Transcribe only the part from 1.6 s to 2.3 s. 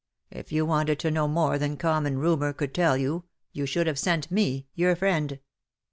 common